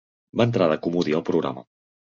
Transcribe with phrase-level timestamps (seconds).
[0.39, 1.69] Va entrar de comodí al programa.